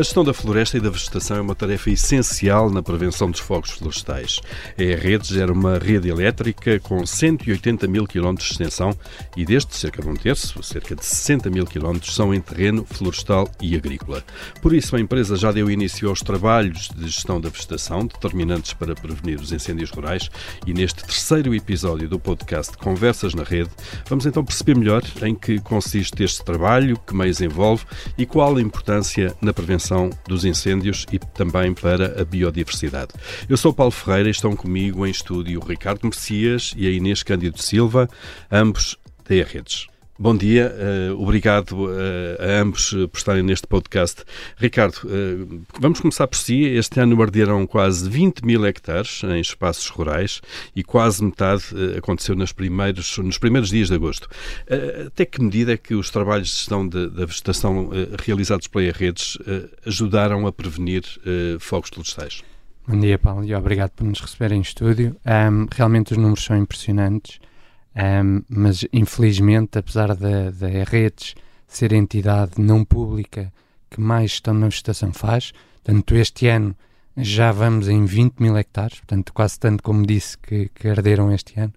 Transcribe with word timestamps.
A 0.00 0.02
gestão 0.02 0.24
da 0.24 0.32
floresta 0.32 0.78
e 0.78 0.80
da 0.80 0.88
vegetação 0.88 1.36
é 1.36 1.40
uma 1.42 1.54
tarefa 1.54 1.90
essencial 1.90 2.70
na 2.70 2.82
prevenção 2.82 3.30
dos 3.30 3.38
fogos 3.38 3.72
florestais. 3.72 4.40
A 4.78 4.98
rede 4.98 5.28
gera 5.28 5.52
uma 5.52 5.76
rede 5.76 6.08
elétrica 6.08 6.80
com 6.80 7.04
180 7.04 7.86
mil 7.86 8.06
quilómetros 8.06 8.48
de 8.48 8.54
extensão 8.54 8.96
e 9.36 9.44
destes, 9.44 9.78
cerca 9.78 10.00
de 10.00 10.08
um 10.08 10.14
terço, 10.14 10.62
cerca 10.62 10.96
de 10.96 11.04
60 11.04 11.50
mil 11.50 11.66
quilómetros, 11.66 12.14
são 12.14 12.32
em 12.32 12.40
terreno 12.40 12.86
florestal 12.88 13.46
e 13.60 13.76
agrícola. 13.76 14.24
Por 14.62 14.72
isso, 14.72 14.96
a 14.96 15.00
empresa 15.00 15.36
já 15.36 15.52
deu 15.52 15.70
início 15.70 16.08
aos 16.08 16.22
trabalhos 16.22 16.88
de 16.96 17.06
gestão 17.06 17.38
da 17.38 17.50
vegetação, 17.50 18.06
determinantes 18.06 18.72
para 18.72 18.94
prevenir 18.94 19.38
os 19.38 19.52
incêndios 19.52 19.90
rurais, 19.90 20.30
e 20.66 20.72
neste 20.72 21.04
terceiro 21.04 21.54
episódio 21.54 22.08
do 22.08 22.18
podcast 22.18 22.74
Conversas 22.78 23.34
na 23.34 23.42
Rede, 23.42 23.68
vamos 24.08 24.24
então 24.24 24.42
perceber 24.42 24.78
melhor 24.78 25.02
em 25.22 25.34
que 25.34 25.60
consiste 25.60 26.22
este 26.22 26.42
trabalho, 26.42 26.98
que 27.06 27.14
meios 27.14 27.42
envolve 27.42 27.84
e 28.16 28.24
qual 28.24 28.56
a 28.56 28.62
importância 28.62 29.36
na 29.42 29.52
prevenção 29.52 29.89
prevenção 29.90 30.10
dos 30.26 30.44
incêndios 30.44 31.04
e 31.12 31.18
também 31.18 31.74
para 31.74 32.20
a 32.20 32.24
biodiversidade. 32.24 33.12
Eu 33.48 33.56
sou 33.56 33.72
Paulo 33.72 33.90
Ferreira 33.90 34.28
e 34.28 34.30
estão 34.30 34.54
comigo 34.54 35.06
em 35.06 35.10
estúdio 35.10 35.60
o 35.60 35.66
Ricardo 35.66 36.04
Mercias 36.04 36.72
e 36.76 36.86
a 36.86 36.90
Inês 36.90 37.22
Cândido 37.22 37.60
Silva, 37.60 38.08
ambos 38.50 38.96
da 39.28 39.34
Redes. 39.44 39.88
Bom 40.22 40.36
dia, 40.36 40.70
uh, 41.10 41.18
obrigado 41.18 41.72
uh, 41.86 41.88
a 42.38 42.60
ambos 42.60 42.90
por 43.10 43.16
estarem 43.16 43.42
neste 43.42 43.66
podcast. 43.66 44.22
Ricardo, 44.58 44.96
uh, 45.06 45.62
vamos 45.80 45.98
começar 45.98 46.26
por 46.26 46.36
si. 46.36 46.62
Este 46.64 47.00
ano 47.00 47.22
arderam 47.22 47.66
quase 47.66 48.06
20 48.06 48.44
mil 48.44 48.66
hectares 48.66 49.22
em 49.24 49.40
espaços 49.40 49.88
rurais 49.88 50.42
e 50.76 50.84
quase 50.84 51.24
metade 51.24 51.64
aconteceu 51.96 52.36
nos 52.36 52.52
primeiros, 52.52 53.16
nos 53.16 53.38
primeiros 53.38 53.70
dias 53.70 53.88
de 53.88 53.94
agosto. 53.94 54.28
até 55.06 55.24
que 55.24 55.40
medida 55.40 55.72
é 55.72 55.78
que 55.78 55.94
os 55.94 56.10
trabalhos 56.10 56.48
de 56.48 56.56
gestão 56.56 56.86
da 56.86 57.24
vegetação 57.24 57.88
realizados 58.22 58.66
pela 58.66 58.92
Redes 58.92 59.38
ajudaram 59.86 60.46
a 60.46 60.52
prevenir 60.52 61.02
fogos 61.58 61.88
florestais? 61.88 62.42
Bom 62.86 63.00
dia, 63.00 63.18
Paulo, 63.18 63.42
e 63.42 63.54
obrigado 63.54 63.92
por 63.92 64.04
nos 64.04 64.20
receber 64.20 64.52
em 64.52 64.60
estúdio. 64.60 65.16
Um, 65.24 65.66
realmente 65.74 66.12
os 66.12 66.18
números 66.18 66.44
são 66.44 66.58
impressionantes. 66.58 67.40
Um, 67.94 68.42
mas 68.48 68.84
infelizmente, 68.92 69.78
apesar 69.78 70.14
da, 70.14 70.50
da 70.50 70.68
redes 70.84 71.34
ser 71.66 71.92
a 71.92 71.96
entidade 71.96 72.52
não 72.58 72.84
pública 72.84 73.52
que 73.90 74.00
mais 74.00 74.30
gestão 74.30 74.54
na 74.54 74.68
vegetação 74.68 75.12
faz, 75.12 75.52
portanto, 75.82 76.14
este 76.14 76.46
ano 76.46 76.76
já 77.16 77.50
vamos 77.50 77.88
em 77.88 78.04
20 78.04 78.38
mil 78.38 78.56
hectares, 78.56 79.00
portanto, 79.00 79.32
quase 79.32 79.58
tanto 79.58 79.82
como 79.82 80.06
disse 80.06 80.38
que, 80.38 80.70
que 80.74 80.88
arderam 80.88 81.32
este 81.32 81.58
ano. 81.58 81.72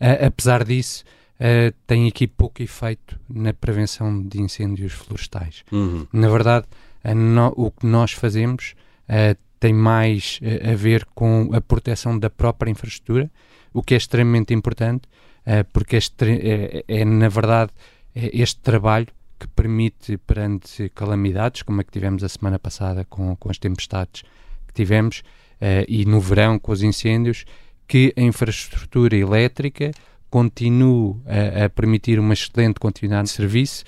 Uh, 0.00 0.26
apesar 0.26 0.64
disso, 0.64 1.04
uh, 1.40 1.74
tem 1.86 2.06
aqui 2.06 2.26
pouco 2.26 2.62
efeito 2.62 3.18
na 3.28 3.52
prevenção 3.52 4.22
de 4.22 4.40
incêndios 4.40 4.92
florestais. 4.92 5.64
Uhum. 5.72 6.06
Na 6.12 6.28
verdade, 6.28 6.66
no, 7.14 7.52
o 7.56 7.70
que 7.70 7.86
nós 7.86 8.12
fazemos 8.12 8.74
uh, 9.08 9.36
tem 9.64 9.72
mais 9.72 10.40
a 10.70 10.74
ver 10.74 11.06
com 11.14 11.48
a 11.54 11.58
proteção 11.58 12.18
da 12.18 12.28
própria 12.28 12.70
infraestrutura, 12.70 13.30
o 13.72 13.82
que 13.82 13.94
é 13.94 13.96
extremamente 13.96 14.52
importante, 14.52 15.08
eh, 15.46 15.62
porque 15.62 15.96
este, 15.96 16.26
é, 16.26 16.84
é, 16.86 17.02
na 17.02 17.30
verdade, 17.30 17.72
é 18.14 18.28
este 18.34 18.60
trabalho 18.60 19.06
que 19.40 19.48
permite, 19.48 20.18
perante 20.18 20.90
calamidades, 20.90 21.62
como 21.62 21.80
a 21.80 21.84
que 21.84 21.90
tivemos 21.90 22.22
a 22.22 22.28
semana 22.28 22.58
passada 22.58 23.06
com, 23.06 23.34
com 23.36 23.50
as 23.50 23.56
tempestades 23.56 24.22
que 24.68 24.74
tivemos, 24.74 25.20
uh, 25.20 25.84
e 25.88 26.04
no 26.04 26.20
verão 26.20 26.58
com 26.58 26.70
os 26.70 26.82
incêndios, 26.82 27.46
que 27.88 28.12
a 28.18 28.20
infraestrutura 28.20 29.16
elétrica 29.16 29.92
continue 30.28 31.16
a, 31.24 31.64
a 31.64 31.70
permitir 31.70 32.20
uma 32.20 32.34
excelente 32.34 32.78
continuidade 32.78 33.28
de 33.28 33.34
serviço. 33.34 33.82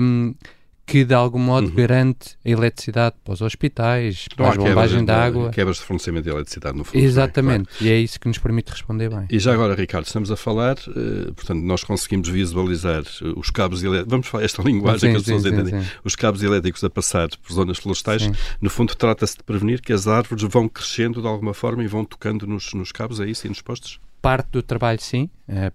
Um, 0.00 0.32
que 0.92 1.06
de 1.06 1.14
algum 1.14 1.38
modo 1.38 1.68
uhum. 1.68 1.74
garante 1.74 2.36
a 2.44 2.50
eletricidade 2.50 3.16
para 3.24 3.32
os 3.32 3.40
hospitais, 3.40 4.28
para 4.36 4.50
a 4.50 4.54
bombagem 4.54 5.02
de 5.02 5.10
água. 5.10 5.48
Quebras 5.48 5.78
de 5.78 5.84
fornecimento 5.84 6.24
de 6.24 6.28
eletricidade 6.28 6.76
no 6.76 6.84
fundo. 6.84 7.00
É? 7.00 7.02
Exatamente, 7.02 7.64
claro. 7.64 7.84
e 7.86 7.90
é 7.90 7.98
isso 7.98 8.20
que 8.20 8.28
nos 8.28 8.36
permite 8.36 8.72
responder 8.72 9.08
bem. 9.08 9.24
E 9.30 9.38
já 9.38 9.54
agora, 9.54 9.74
Ricardo, 9.74 10.04
estamos 10.04 10.30
a 10.30 10.36
falar, 10.36 10.76
uh, 10.88 11.32
portanto, 11.32 11.62
nós 11.62 11.82
conseguimos 11.82 12.28
visualizar 12.28 13.04
eh, 13.04 13.32
os 13.34 13.48
cabos 13.48 13.82
elétricos, 13.82 14.10
vamos 14.10 14.26
falar 14.26 14.44
esta 14.44 14.60
linguagem 14.68 15.00
sim, 15.00 15.10
que 15.12 15.16
as 15.16 15.22
pessoas 15.22 15.42
sim, 15.44 15.48
entendem, 15.48 15.80
sim, 15.80 15.88
os 16.04 16.14
cabos 16.14 16.42
elétricos 16.42 16.84
a 16.84 16.90
passar 16.90 17.30
por 17.42 17.54
zonas 17.54 17.78
florestais, 17.78 18.30
no 18.60 18.68
fundo 18.68 18.94
trata-se 18.94 19.38
de 19.38 19.44
prevenir 19.44 19.80
que 19.80 19.94
as 19.94 20.06
árvores 20.06 20.42
vão 20.42 20.68
crescendo 20.68 21.22
de 21.22 21.26
alguma 21.26 21.54
forma 21.54 21.82
e 21.82 21.86
vão 21.86 22.04
tocando 22.04 22.46
nos, 22.46 22.74
nos 22.74 22.92
cabos, 22.92 23.18
é 23.18 23.24
isso, 23.24 23.46
e 23.46 23.48
nos 23.48 23.62
postes? 23.62 23.98
Parte 24.22 24.50
do 24.52 24.62
trabalho, 24.62 25.00
sim. 25.00 25.28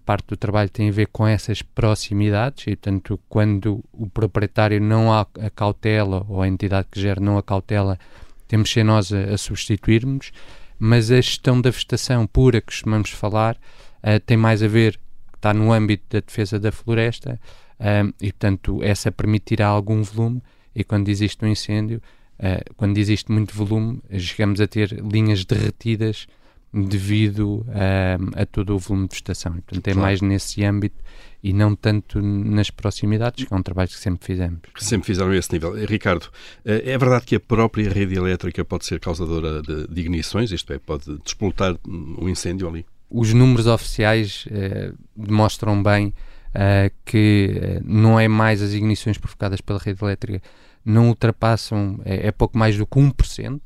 Parte 0.05 0.29
do 0.29 0.37
trabalho 0.37 0.69
tem 0.69 0.89
a 0.89 0.91
ver 0.91 1.07
com 1.07 1.27
essas 1.27 1.61
proximidades 1.61 2.65
e, 2.65 2.75
portanto, 2.75 3.19
quando 3.29 3.83
o 3.91 4.09
proprietário 4.09 4.81
não 4.81 5.13
há 5.13 5.27
a 5.39 5.49
cautela 5.49 6.25
ou 6.27 6.41
a 6.41 6.47
entidade 6.47 6.87
que 6.89 6.99
gera 6.99 7.19
não 7.19 7.37
a 7.37 7.43
cautela, 7.43 7.99
temos 8.47 8.71
ser 8.71 8.83
nós 8.83 9.11
a, 9.11 9.33
a 9.33 9.37
substituirmos. 9.37 10.31
Mas 10.79 11.11
a 11.11 11.15
gestão 11.15 11.59
da 11.59 11.69
vegetação 11.69 12.25
pura 12.27 12.61
que 12.61 12.67
costumamos 12.67 13.09
falar 13.09 13.55
uh, 13.55 14.19
tem 14.25 14.37
mais 14.37 14.61
a 14.61 14.67
ver, 14.67 14.99
está 15.35 15.53
no 15.53 15.71
âmbito 15.71 16.03
da 16.09 16.19
defesa 16.19 16.59
da 16.59 16.71
floresta 16.71 17.39
uh, 17.79 18.13
e, 18.21 18.31
portanto, 18.31 18.79
essa 18.83 19.11
permitirá 19.11 19.67
algum 19.67 20.03
volume 20.03 20.41
e 20.75 20.83
quando 20.83 21.09
existe 21.09 21.43
um 21.43 21.47
incêndio, 21.47 22.01
uh, 22.39 22.73
quando 22.75 22.97
existe 22.97 23.31
muito 23.31 23.55
volume, 23.55 24.01
chegamos 24.19 24.61
a 24.61 24.67
ter 24.67 24.91
linhas 24.91 25.43
derretidas 25.43 26.27
devido 26.73 27.65
a, 27.69 28.41
a, 28.41 28.45
todo 28.45 28.75
o 28.75 28.79
volume 28.79 29.07
de 29.07 29.13
vegetação. 29.13 29.55
E, 29.57 29.61
portanto, 29.61 29.87
é 29.87 29.93
claro. 29.93 30.01
mais 30.01 30.21
nesse 30.21 30.63
âmbito 30.63 31.01
e 31.41 31.53
não 31.53 31.75
tanto 31.75 32.21
nas 32.21 32.69
proximidades, 32.69 33.45
que 33.45 33.53
é 33.53 33.57
um 33.57 33.63
trabalho 33.63 33.89
que 33.89 33.95
sempre 33.95 34.25
fizemos. 34.25 34.59
Sempre 34.77 35.07
fizeram 35.07 35.33
esse 35.33 35.51
nível. 35.53 35.73
Ricardo, 35.85 36.29
eh, 36.65 36.83
é 36.85 36.97
verdade 36.97 37.25
que 37.25 37.35
a 37.35 37.39
própria 37.39 37.89
rede 37.89 38.15
elétrica 38.15 38.65
pode 38.65 38.85
ser 38.85 38.99
causadora 38.99 39.61
de, 39.61 39.87
de 39.87 40.01
ignições, 40.01 40.51
isto 40.51 40.73
é, 40.73 40.79
pode 40.79 41.17
despoltar 41.23 41.75
um 41.87 42.27
incêndio 42.27 42.67
ali? 42.67 42.85
Os 43.09 43.33
números 43.33 43.67
oficiais 43.67 44.45
eh, 44.51 44.91
demonstram 45.15 45.81
bem 45.81 46.13
eh, 46.53 46.91
que 47.05 47.59
eh, 47.61 47.81
não 47.85 48.19
é 48.19 48.27
mais 48.27 48.61
as 48.61 48.73
ignições 48.73 49.17
provocadas 49.17 49.61
pela 49.61 49.79
rede 49.79 50.03
elétrica, 50.03 50.41
não 50.83 51.09
ultrapassam, 51.09 51.99
é, 52.03 52.27
é 52.27 52.31
pouco 52.31 52.57
mais 52.57 52.77
do 52.77 52.87
que 52.87 52.97
1%, 52.97 53.61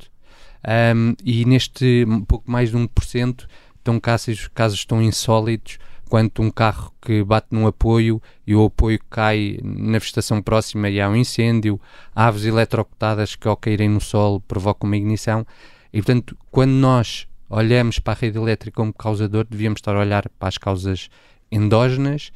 um, 0.95 1.15
e 1.23 1.45
neste 1.45 2.05
pouco 2.27 2.49
mais 2.49 2.69
de 2.69 2.77
1% 2.77 3.47
estão 3.77 3.99
casos, 3.99 4.47
casos 4.53 4.85
tão 4.85 5.01
insólitos 5.01 5.79
quanto 6.11 6.41
um 6.41 6.51
carro 6.51 6.93
que 7.01 7.23
bate 7.23 7.47
num 7.51 7.65
apoio 7.65 8.21
e 8.45 8.53
o 8.53 8.65
apoio 8.65 8.99
cai 9.09 9.57
na 9.63 9.97
vegetação 9.97 10.41
próxima 10.41 10.89
e 10.89 10.99
há 10.99 11.09
um 11.09 11.15
incêndio, 11.15 11.79
aves 12.13 12.43
eletrocutadas 12.43 13.35
que 13.35 13.47
ao 13.47 13.55
caírem 13.55 13.87
no 13.87 14.01
solo 14.01 14.41
provocam 14.41 14.89
uma 14.89 14.97
ignição. 14.97 15.47
E 15.93 16.01
portanto, 16.01 16.37
quando 16.51 16.71
nós 16.71 17.27
olhamos 17.49 17.97
para 17.97 18.11
a 18.13 18.21
rede 18.21 18.37
elétrica 18.37 18.75
como 18.75 18.93
causador, 18.93 19.45
devíamos 19.49 19.77
estar 19.77 19.95
a 19.95 19.99
olhar 19.99 20.27
para 20.37 20.49
as 20.49 20.57
causas 20.57 21.09
endógenas 21.49 22.31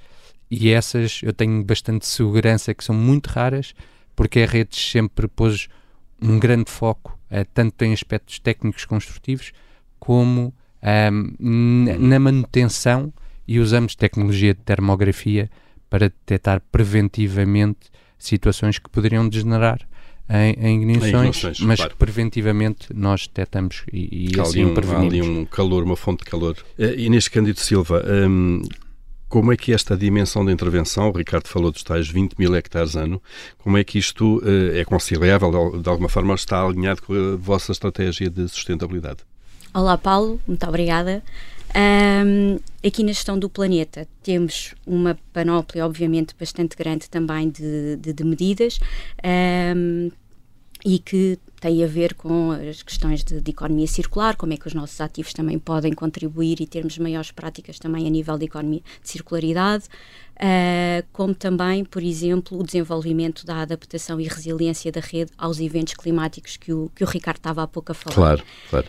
e 0.49 0.69
essas 0.69 1.19
eu 1.21 1.33
tenho 1.33 1.63
bastante 1.63 2.05
segurança 2.05 2.73
que 2.73 2.83
são 2.83 2.95
muito 2.95 3.27
raras, 3.27 3.73
porque 4.15 4.39
a 4.39 4.45
rede 4.45 4.75
sempre 4.77 5.27
pôs 5.27 5.67
um 6.21 6.39
grande 6.39 6.71
foco, 6.71 7.19
uh, 7.31 7.45
tanto 7.53 7.83
em 7.83 7.93
aspectos 7.93 8.39
técnicos 8.39 8.85
construtivos, 8.85 9.51
como 9.99 10.53
um, 11.39 11.85
na 11.99 12.19
manutenção 12.19 13.11
e 13.47 13.59
usamos 13.59 13.95
tecnologia 13.95 14.53
de 14.53 14.61
termografia 14.61 15.49
para 15.89 16.09
detectar 16.09 16.61
preventivamente 16.71 17.89
situações 18.17 18.79
que 18.79 18.89
poderiam 18.89 19.27
degenerar 19.27 19.79
em, 20.29 20.53
em 20.53 20.81
ignições, 20.81 21.59
mas 21.59 21.77
claro. 21.77 21.91
que 21.91 21.97
preventivamente 21.97 22.87
nós 22.93 23.27
detectamos 23.27 23.83
e, 23.93 24.31
e 24.31 24.39
assim 24.39 24.65
um, 24.65 24.73
prevenimos. 24.73 25.13
Há 25.13 25.17
ali 25.17 25.21
um 25.21 25.45
calor, 25.45 25.83
uma 25.83 25.95
fonte 25.95 26.23
de 26.23 26.31
calor. 26.31 26.57
Uh, 26.79 26.99
Inês 26.99 27.27
Cândido 27.27 27.59
Silva, 27.59 28.03
um, 28.27 28.61
como 29.35 29.51
é 29.51 29.57
que 29.57 29.73
esta 29.73 29.97
dimensão 29.97 30.45
da 30.45 30.51
intervenção, 30.53 31.09
o 31.09 31.11
Ricardo 31.11 31.49
falou 31.49 31.69
dos 31.69 31.83
tais 31.83 32.07
20 32.07 32.35
mil 32.39 32.55
hectares 32.55 32.95
ano, 32.95 33.21
como 33.57 33.77
é 33.77 33.83
que 33.83 33.99
isto 33.99 34.37
uh, 34.37 34.73
é 34.73 34.85
conciliável, 34.85 35.81
de 35.81 35.89
alguma 35.89 36.07
forma 36.07 36.33
está 36.35 36.63
alinhado 36.63 37.01
com 37.01 37.13
a 37.13 37.35
vossa 37.35 37.73
estratégia 37.73 38.29
de 38.29 38.47
sustentabilidade? 38.47 39.25
Olá 39.73 39.97
Paulo, 39.97 40.39
muito 40.47 40.65
obrigada. 40.65 41.21
Um, 41.75 42.57
aqui 42.81 43.03
na 43.03 43.11
gestão 43.11 43.37
do 43.37 43.49
planeta 43.49 44.07
temos 44.23 44.73
uma 44.87 45.17
panóplia, 45.33 45.85
obviamente, 45.85 46.33
bastante 46.39 46.77
grande 46.77 47.09
também 47.09 47.49
de, 47.49 47.97
de, 47.97 48.13
de 48.13 48.23
medidas 48.23 48.79
um, 49.75 50.09
e 50.85 50.97
que 50.97 51.37
tem 51.65 51.83
a 51.83 51.87
ver 51.87 52.13
com 52.13 52.51
as 52.51 52.83
questões 52.83 53.23
de, 53.23 53.41
de, 53.41 53.49
economia 53.49 53.87
circular, 53.87 54.35
como 54.35 54.53
é 54.53 54.57
que 54.57 54.67
os 54.67 54.75
nossos 54.75 55.01
ativos 55.01 55.33
também 55.33 55.57
podem 55.57 55.93
contribuir 55.93 56.61
e 56.61 56.67
termos 56.67 56.95
maiores 56.99 57.31
práticas 57.31 57.79
também 57.79 58.05
a 58.05 58.09
nível 58.11 58.37
de 58.37 58.45
economia 58.45 58.81
de 59.01 59.09
circularidade, 59.09 59.85
uh, 59.85 61.03
como 61.11 61.33
também, 61.33 61.83
por 61.83 62.03
exemplo, 62.03 62.59
o 62.59 62.63
desenvolvimento 62.63 63.47
da 63.47 63.63
adaptação 63.63 64.21
e 64.21 64.27
resiliência 64.27 64.91
da 64.91 65.01
rede 65.01 65.31
aos 65.35 65.59
eventos 65.59 65.95
climáticos 65.95 66.55
que 66.55 66.71
o, 66.71 66.91
que 66.93 67.03
o 67.03 67.07
Ricardo 67.07 67.37
estava 67.37 67.63
há 67.63 67.67
pouco 67.67 67.93
a 67.93 67.95
falar. 67.95 68.13
Claro, 68.13 68.43
claro. 68.69 68.87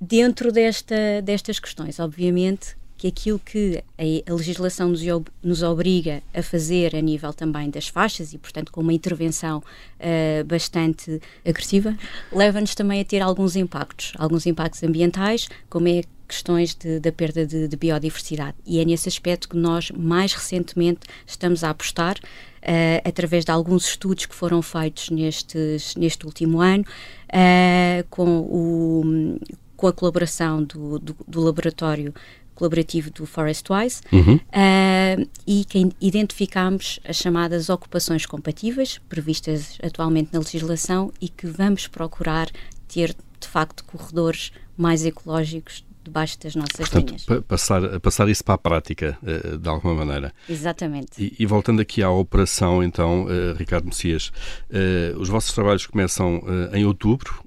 Dentro 0.00 0.50
desta, 0.50 1.22
destas 1.22 1.60
questões, 1.60 2.00
obviamente, 2.00 2.76
que 2.98 3.06
aquilo 3.06 3.38
que 3.38 3.82
a, 3.96 4.32
legislação 4.34 4.88
nos, 4.88 5.00
nos, 5.42 5.62
obriga 5.62 6.20
a 6.34 6.42
fazer 6.42 6.96
a 6.96 7.00
nível 7.00 7.32
também 7.32 7.70
das 7.70 7.86
faixas 7.86 8.34
e, 8.34 8.38
portanto, 8.38 8.72
com 8.72 8.80
uma 8.80 8.92
intervenção 8.92 9.58
uh, 9.58 10.44
bastante 10.44 11.20
agressiva, 11.46 11.96
leva-nos 12.32 12.74
também 12.74 13.00
a 13.00 13.04
ter 13.04 13.20
alguns 13.20 13.54
impactos, 13.54 14.12
alguns 14.18 14.46
impactos 14.46 14.82
ambientais, 14.82 15.48
como 15.70 15.86
é 15.86 16.02
questões 16.26 16.74
de, 16.74 17.00
da 17.00 17.10
perda 17.10 17.46
de, 17.46 17.66
de, 17.68 17.76
biodiversidade. 17.76 18.54
E 18.66 18.80
é 18.80 18.84
nesse 18.84 19.08
aspecto 19.08 19.48
que 19.48 19.56
nós, 19.56 19.90
mais 19.92 20.34
recentemente, 20.34 21.00
estamos 21.26 21.64
a 21.64 21.70
apostar, 21.70 22.16
uh, 22.18 23.08
através 23.08 23.44
de 23.44 23.50
alguns 23.50 23.86
estudos 23.86 24.26
que 24.26 24.34
foram 24.34 24.60
feitos 24.60 25.08
nestes, 25.10 25.94
neste 25.96 26.26
último 26.26 26.60
ano, 26.60 26.84
uh, 26.84 28.06
com, 28.10 28.40
o, 28.40 29.38
com 29.76 29.86
a 29.86 29.92
colaboração 29.92 30.62
do, 30.62 30.98
do, 30.98 31.16
do 31.26 31.40
laboratório 31.40 32.12
colaborativo 32.58 33.08
do 33.12 33.24
Forestwise 33.24 34.00
uhum. 34.12 34.34
uh, 34.34 35.28
e 35.46 35.64
que 35.64 35.88
identificamos 36.00 36.98
as 37.08 37.16
chamadas 37.16 37.70
ocupações 37.70 38.26
compatíveis 38.26 38.98
previstas 39.08 39.78
atualmente 39.80 40.30
na 40.32 40.40
legislação 40.40 41.12
e 41.20 41.28
que 41.28 41.46
vamos 41.46 41.86
procurar 41.86 42.48
ter 42.88 43.14
de 43.38 43.46
facto 43.46 43.84
corredores 43.84 44.50
mais 44.76 45.04
ecológicos 45.04 45.86
debaixo 46.02 46.40
das 46.40 46.56
nossas 46.56 46.76
Portanto, 46.76 47.08
linhas. 47.08 47.24
Pa 47.24 47.42
passar, 47.42 48.00
passar 48.00 48.28
isso 48.28 48.42
para 48.42 48.54
a 48.54 48.58
prática, 48.58 49.16
uh, 49.22 49.56
de 49.56 49.68
alguma 49.68 49.94
maneira. 49.94 50.32
Exatamente. 50.48 51.10
E, 51.22 51.36
e, 51.38 51.46
voltando 51.46 51.80
aqui 51.80 52.02
à 52.02 52.10
operação, 52.10 52.82
então, 52.82 53.24
uh, 53.24 53.54
Ricardo 53.56 53.84
Messias, 53.84 54.32
uh, 54.70 55.18
os 55.20 55.28
vossos 55.28 55.52
trabalhos 55.52 55.86
começam 55.86 56.42
em 56.72 56.84
outubro 56.84 57.44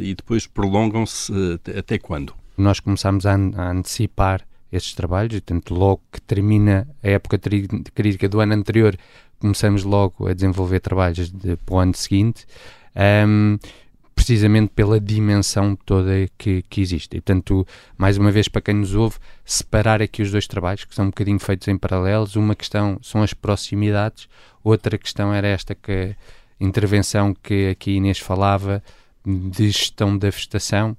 e 0.00 0.14
depois 0.14 0.46
prolongam-se 0.46 1.32
até 1.76 1.98
quando? 1.98 2.32
Nós 2.58 2.80
começamos 2.80 3.24
a, 3.24 3.32
a 3.32 3.70
antecipar 3.70 4.46
estes 4.70 4.94
trabalhos 4.94 5.34
e, 5.34 5.40
portanto, 5.40 5.74
logo 5.74 6.02
que 6.12 6.20
termina 6.20 6.86
a 7.02 7.08
época 7.08 7.38
crítica 7.94 8.28
do 8.28 8.40
ano 8.40 8.54
anterior, 8.54 8.96
começamos 9.38 9.84
logo 9.84 10.28
a 10.28 10.34
desenvolver 10.34 10.80
trabalhos 10.80 11.30
de, 11.30 11.56
para 11.56 11.74
o 11.74 11.78
ano 11.78 11.94
seguinte. 11.94 12.46
Um, 13.26 13.58
precisamente 14.18 14.72
pela 14.74 15.00
dimensão 15.00 15.76
toda 15.76 16.10
que, 16.36 16.62
que 16.62 16.80
existe. 16.80 17.16
E, 17.16 17.20
portanto, 17.20 17.64
mais 17.96 18.18
uma 18.18 18.32
vez, 18.32 18.48
para 18.48 18.60
quem 18.60 18.74
nos 18.74 18.92
ouve, 18.92 19.16
separar 19.44 20.02
aqui 20.02 20.22
os 20.22 20.32
dois 20.32 20.46
trabalhos, 20.48 20.84
que 20.84 20.94
são 20.94 21.04
um 21.04 21.08
bocadinho 21.08 21.38
feitos 21.38 21.68
em 21.68 21.78
paralelos. 21.78 22.34
Uma 22.34 22.56
questão 22.56 22.98
são 23.00 23.22
as 23.22 23.32
proximidades, 23.32 24.28
outra 24.62 24.98
questão 24.98 25.32
era 25.32 25.46
esta 25.46 25.72
que 25.72 26.16
intervenção 26.60 27.32
que 27.32 27.70
aqui 27.70 27.92
Inês 27.92 28.18
falava 28.18 28.82
de 29.24 29.70
gestão 29.70 30.18
da 30.18 30.30
vegetação, 30.30 30.96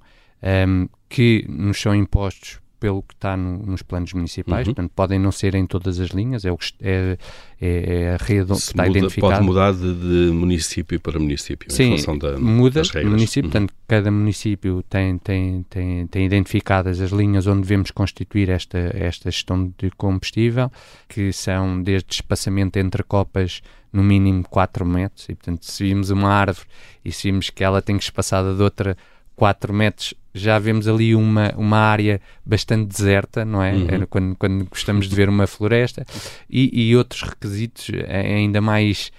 um, 0.66 0.88
que 1.10 1.44
nos 1.48 1.78
são 1.78 1.94
impostos 1.94 2.60
pelo 2.78 3.02
que 3.02 3.12
está 3.12 3.36
no, 3.36 3.58
nos 3.58 3.82
planos 3.82 4.14
municipais, 4.14 4.66
uhum. 4.66 4.72
portanto 4.72 4.92
podem 4.96 5.18
não 5.18 5.30
ser 5.30 5.54
em 5.54 5.66
todas 5.66 6.00
as 6.00 6.08
linhas, 6.08 6.46
é, 6.46 6.50
o, 6.50 6.56
é, 6.80 7.18
é, 7.60 8.02
é 8.02 8.14
a 8.14 8.16
rede 8.16 8.56
Se 8.56 8.68
que 8.68 8.70
está 8.72 8.86
muda, 8.86 8.98
identificada. 8.98 9.34
Pode 9.34 9.46
mudar 9.46 9.72
de, 9.74 9.94
de, 9.94 10.32
município 10.32 10.98
para 10.98 11.18
município, 11.18 11.70
Sim, 11.70 11.82
em 11.82 11.98
função 11.98 12.16
da, 12.16 12.38
muda 12.38 12.80
das 12.80 12.88
regras. 12.88 13.12
município, 13.12 13.48
uhum. 13.48 13.52
portanto 13.52 13.74
cada 13.86 14.10
município 14.10 14.82
tem, 14.88 15.18
tem, 15.18 15.62
tem, 15.68 16.06
tem 16.06 16.24
identificadas 16.24 17.02
as 17.02 17.10
linhas 17.10 17.46
onde 17.46 17.60
devemos 17.60 17.90
constituir 17.90 18.48
esta, 18.48 18.78
esta 18.94 19.30
gestão 19.30 19.70
de 19.76 19.90
combustível, 19.90 20.72
que 21.06 21.34
são 21.34 21.82
desde 21.82 22.14
espaçamento 22.14 22.78
entre 22.78 23.02
copas 23.02 23.60
no 23.92 24.02
mínimo 24.02 24.42
4 24.48 24.86
metros, 24.86 25.28
e 25.28 25.34
portanto 25.34 25.66
se 25.66 25.84
vimos 25.84 26.08
uma 26.08 26.30
árvore 26.30 26.66
e 27.04 27.12
se 27.12 27.30
vimos 27.30 27.50
que 27.50 27.62
ela 27.62 27.82
tem 27.82 27.98
que 27.98 28.04
espaçada 28.04 28.54
de 28.54 28.62
outra 28.62 28.96
4 29.40 29.72
metros, 29.72 30.12
já 30.34 30.58
vemos 30.58 30.86
ali 30.86 31.14
uma, 31.14 31.54
uma 31.56 31.78
área 31.78 32.20
bastante 32.44 32.88
deserta, 32.88 33.42
não 33.42 33.62
é? 33.62 33.72
Uhum. 33.72 34.06
Quando, 34.06 34.36
quando 34.36 34.64
gostamos 34.66 35.08
de 35.08 35.16
ver 35.16 35.30
uma 35.30 35.46
floresta 35.46 36.04
e, 36.48 36.90
e 36.90 36.94
outros 36.94 37.22
requisitos 37.22 37.90
ainda 38.06 38.60
mais, 38.60 39.10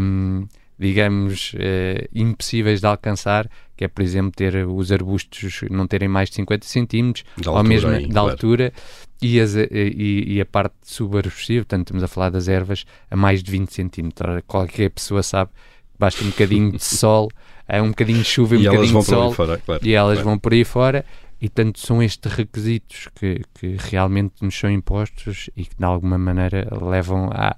um, 0.00 0.46
digamos, 0.78 1.54
uh, 1.54 2.08
impossíveis 2.14 2.78
de 2.78 2.86
alcançar, 2.86 3.50
que 3.76 3.84
é, 3.84 3.88
por 3.88 4.02
exemplo, 4.02 4.30
ter 4.30 4.64
os 4.64 4.92
arbustos 4.92 5.62
não 5.68 5.88
terem 5.88 6.08
mais 6.08 6.28
de 6.28 6.36
50 6.36 6.64
centímetros, 6.68 7.24
ou 7.44 7.64
mesmo 7.64 7.90
aí, 7.90 8.06
da 8.06 8.12
claro. 8.12 8.30
altura, 8.30 8.72
e, 9.20 9.40
as, 9.40 9.56
e, 9.56 10.34
e, 10.34 10.40
a 10.40 10.46
parte 10.46 10.76
subarbustiva, 10.84 11.64
portanto, 11.64 11.88
estamos 11.88 12.04
a 12.04 12.06
falar 12.06 12.30
das 12.30 12.46
ervas, 12.46 12.84
a 13.10 13.16
mais 13.16 13.42
de 13.42 13.50
20 13.50 13.74
centímetros. 13.74 14.40
Qualquer 14.46 14.90
pessoa 14.90 15.24
sabe 15.24 15.50
basta 15.98 16.22
um 16.24 16.28
bocadinho 16.28 16.70
de 16.70 16.82
sol 16.84 17.28
é 17.66 17.80
um 17.80 17.88
bocadinho 17.88 18.18
de 18.18 18.24
chuva 18.24 18.54
e 18.54 18.58
um 18.58 18.62
bocadinho 18.64 19.00
de 19.00 19.06
sol 19.06 19.32
fora, 19.32 19.58
claro, 19.58 19.86
e 19.86 19.92
elas 19.92 20.14
claro. 20.14 20.28
vão 20.28 20.38
por 20.38 20.52
aí 20.52 20.64
fora 20.64 21.04
e 21.40 21.48
tanto 21.48 21.78
são 21.78 22.02
estes 22.02 22.32
requisitos 22.32 23.08
que, 23.14 23.42
que 23.54 23.76
realmente 23.78 24.34
nos 24.40 24.58
são 24.58 24.70
impostos 24.70 25.50
e 25.56 25.64
que 25.64 25.76
de 25.76 25.84
alguma 25.84 26.16
maneira 26.16 26.66
levam 26.80 27.28
a, 27.32 27.48
a, 27.48 27.56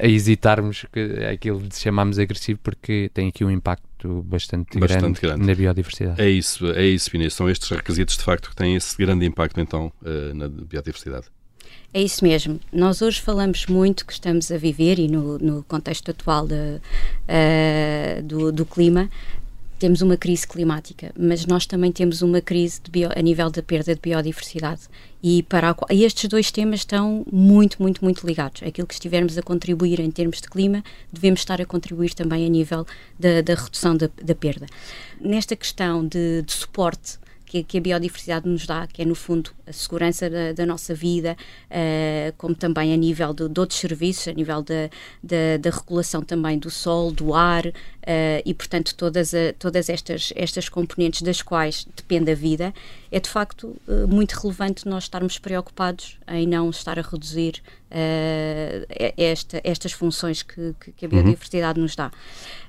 a 0.00 0.08
hesitarmos 0.08 0.84
que 0.92 1.24
aquilo 1.24 1.60
de 1.60 1.76
chamarmos 1.76 2.18
agressivo 2.18 2.58
porque 2.62 3.10
tem 3.14 3.28
aqui 3.28 3.44
um 3.44 3.50
impacto 3.50 4.22
bastante, 4.22 4.78
bastante 4.78 5.00
grande, 5.00 5.20
grande, 5.20 5.46
na 5.46 5.54
biodiversidade. 5.54 6.20
É 6.20 6.28
isso, 6.28 6.66
é 6.72 6.84
isso, 6.84 7.14
Inês. 7.14 7.34
São 7.34 7.48
estes 7.48 7.68
requisitos 7.70 8.16
de 8.16 8.24
facto 8.24 8.50
que 8.50 8.56
têm 8.56 8.74
esse 8.74 8.96
grande 8.96 9.24
impacto 9.24 9.60
então 9.60 9.92
uh, 10.02 10.34
na 10.34 10.48
biodiversidade. 10.48 11.26
É 11.94 12.00
isso 12.00 12.24
mesmo. 12.24 12.58
Nós 12.72 13.02
hoje 13.02 13.20
falamos 13.20 13.66
muito 13.66 14.06
que 14.06 14.12
estamos 14.12 14.50
a 14.50 14.56
viver 14.56 14.98
e 14.98 15.08
no, 15.08 15.38
no 15.38 15.62
contexto 15.64 16.10
atual 16.10 16.46
de, 16.46 16.54
uh, 16.54 18.22
do, 18.22 18.50
do 18.50 18.64
clima, 18.64 19.10
temos 19.82 20.00
uma 20.00 20.16
crise 20.16 20.46
climática, 20.46 21.12
mas 21.18 21.44
nós 21.44 21.66
também 21.66 21.90
temos 21.90 22.22
uma 22.22 22.40
crise 22.40 22.80
bio, 22.88 23.10
a 23.16 23.20
nível 23.20 23.50
da 23.50 23.60
perda 23.60 23.92
de 23.92 24.00
biodiversidade. 24.00 24.82
E 25.20 25.42
para 25.42 25.70
a, 25.70 25.76
estes 25.92 26.28
dois 26.30 26.52
temas 26.52 26.80
estão 26.80 27.26
muito, 27.32 27.82
muito, 27.82 28.04
muito 28.04 28.24
ligados. 28.24 28.62
Aquilo 28.62 28.86
que 28.86 28.94
estivermos 28.94 29.36
a 29.36 29.42
contribuir 29.42 29.98
em 29.98 30.08
termos 30.08 30.40
de 30.40 30.48
clima, 30.48 30.84
devemos 31.12 31.40
estar 31.40 31.60
a 31.60 31.66
contribuir 31.66 32.14
também 32.14 32.46
a 32.46 32.48
nível 32.48 32.86
da, 33.18 33.42
da 33.42 33.54
redução 33.54 33.96
da, 33.96 34.08
da, 34.22 34.36
perda. 34.36 34.66
Nesta 35.20 35.56
questão 35.56 36.06
de, 36.06 36.42
de 36.42 36.52
suporte 36.52 37.18
que, 37.52 37.62
que, 37.62 37.76
a 37.76 37.80
biodiversidade 37.82 38.48
nos 38.48 38.66
dá, 38.66 38.86
que 38.86 39.02
é 39.02 39.04
no 39.04 39.14
fundo 39.14 39.50
a 39.66 39.72
segurança 39.74 40.30
da, 40.30 40.54
da 40.54 40.64
nossa 40.64 40.94
vida, 40.94 41.36
uh, 41.66 42.32
como 42.38 42.54
também 42.54 42.94
a 42.94 42.96
nível 42.96 43.34
de, 43.34 43.46
de, 43.46 43.60
outros 43.60 43.78
serviços, 43.78 44.26
a 44.28 44.32
nível 44.32 44.62
da, 44.62 44.88
da, 45.58 45.70
regulação 45.70 46.22
também 46.22 46.58
do 46.58 46.70
sol, 46.70 47.12
do 47.12 47.34
ar 47.34 47.66
uh, 47.66 47.72
e, 48.42 48.54
portanto, 48.54 48.94
todas, 48.94 49.34
a, 49.34 49.52
todas 49.58 49.90
estas, 49.90 50.32
estas 50.34 50.70
componentes 50.70 51.20
das 51.20 51.42
quais 51.42 51.86
depende 51.94 52.30
a 52.30 52.34
vida, 52.34 52.72
é 53.10 53.20
de 53.20 53.28
facto 53.28 53.76
uh, 53.86 54.08
muito 54.08 54.32
relevante 54.32 54.88
nós 54.88 55.04
estarmos 55.04 55.38
preocupados 55.38 56.16
em 56.28 56.46
não 56.46 56.70
estar 56.70 56.98
a 56.98 57.02
reduzir 57.02 57.62
esta, 59.18 59.60
estas 59.62 59.92
funções 59.92 60.42
que, 60.42 60.74
que 60.96 61.04
a 61.04 61.08
uhum. 61.10 61.16
biodiversidade 61.16 61.78
uhum. 61.78 61.82
nos 61.82 61.94
dá. 61.94 62.10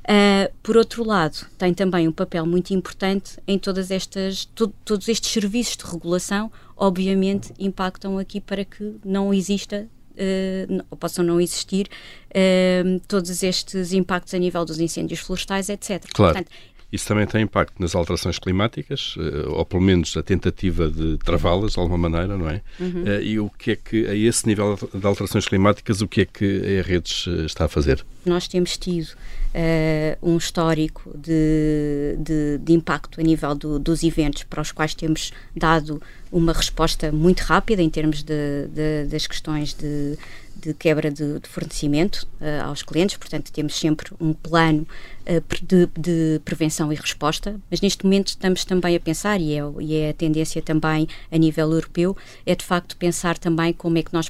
Uh, 0.03 0.51
por 0.61 0.75
outro 0.75 1.03
lado, 1.03 1.45
tem 1.57 1.73
também 1.73 2.07
um 2.07 2.11
papel 2.11 2.45
muito 2.45 2.73
importante 2.73 3.39
em 3.47 3.57
todas 3.57 3.89
estas, 3.89 4.45
to, 4.45 4.67
todos 4.83 5.07
estes 5.07 5.31
serviços 5.31 5.77
de 5.77 5.85
regulação, 5.85 6.51
obviamente 6.75 7.53
impactam 7.57 8.17
aqui 8.17 8.41
para 8.41 8.65
que 8.65 8.95
não 9.05 9.33
exista 9.33 9.87
uh, 10.13 10.85
ou 10.91 10.97
possam 10.97 11.23
não 11.23 11.39
existir 11.39 11.87
uh, 12.29 12.99
todos 13.07 13.43
estes 13.43 13.93
impactos 13.93 14.33
a 14.33 14.37
nível 14.37 14.65
dos 14.65 14.79
incêndios 14.79 15.21
florestais, 15.21 15.69
etc. 15.69 16.03
Claro. 16.13 16.33
Portanto, 16.33 16.51
isso 16.93 17.07
também 17.07 17.25
tem 17.25 17.41
impacto 17.41 17.73
nas 17.79 17.95
alterações 17.95 18.37
climáticas, 18.37 19.15
eh, 19.17 19.47
ou 19.47 19.65
pelo 19.65 19.81
menos 19.81 20.15
a 20.15 20.21
tentativa 20.21 20.87
de 20.87 21.17
travá-las 21.17 21.71
de 21.71 21.79
alguma 21.79 21.97
maneira, 22.07 22.37
não 22.37 22.47
é? 22.47 22.61
Uhum. 22.79 23.03
Eh, 23.07 23.23
e 23.23 23.39
o 23.39 23.49
que 23.49 23.71
é 23.71 23.75
que, 23.75 24.05
a 24.05 24.13
esse 24.13 24.45
nível 24.45 24.77
de 24.93 25.03
alterações 25.03 25.47
climáticas, 25.47 26.01
o 26.01 26.07
que 26.07 26.21
é 26.21 26.25
que 26.25 26.79
a 26.79 26.83
Redes 26.83 27.25
eh, 27.27 27.45
está 27.45 27.65
a 27.65 27.67
fazer? 27.67 28.05
Nós 28.23 28.47
temos 28.47 28.77
tido 28.77 29.07
uh, 29.07 30.17
um 30.21 30.37
histórico 30.37 31.11
de, 31.17 32.15
de, 32.19 32.59
de, 32.59 32.73
impacto 32.73 33.19
a 33.19 33.23
nível 33.23 33.55
do, 33.55 33.79
dos 33.79 34.03
eventos 34.03 34.43
para 34.43 34.61
os 34.61 34.71
quais 34.71 34.93
temos 34.93 35.33
dado 35.53 36.01
uma 36.31 36.53
resposta 36.53 37.11
muito 37.11 37.41
rápida 37.41 37.81
em 37.81 37.89
termos 37.89 38.23
de, 38.23 38.67
das 39.09 39.27
questões 39.27 39.73
de 39.73 40.17
de 40.55 40.73
quebra 40.73 41.11
de, 41.11 41.39
de 41.39 41.49
fornecimento 41.49 42.27
uh, 42.39 42.67
aos 42.67 42.83
clientes, 42.83 43.17
portanto, 43.17 43.51
temos 43.51 43.77
sempre 43.77 44.11
um 44.19 44.33
plano 44.33 44.87
uh, 45.21 45.65
de, 45.65 45.87
de, 45.97 46.41
prevenção 46.45 46.91
e 46.91 46.95
resposta, 46.95 47.59
mas 47.69 47.81
neste 47.81 48.03
momento 48.03 48.29
estamos 48.29 48.63
também 48.63 48.95
a 48.95 48.99
pensar, 48.99 49.39
e 49.41 49.53
é, 49.53 49.61
e 49.79 49.95
é 49.95 50.09
a 50.09 50.13
tendência 50.13 50.61
também 50.61 51.07
a 51.31 51.37
nível 51.37 51.71
europeu, 51.71 52.15
é 52.45 52.55
de 52.55 52.63
facto 52.63 52.95
pensar 52.97 53.37
também 53.37 53.73
como 53.73 53.97
é 53.97 54.03
que 54.03 54.13
nós 54.13 54.29